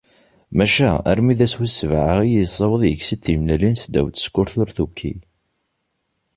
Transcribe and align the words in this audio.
Maca 0.57 0.91
armi 1.11 1.33
d 1.39 1.41
ass 1.45 1.55
wis 1.59 1.73
sebεa 1.79 2.15
i 2.23 2.29
yessaweḍ 2.41 2.81
yekkes-d 2.85 3.21
timellalin 3.23 3.75
ddaw 3.85 4.07
tsekkurt 4.09 4.53
ur 4.61 4.69
tuki. 4.77 5.13